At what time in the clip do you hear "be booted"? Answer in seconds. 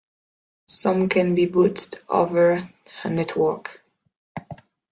1.35-1.99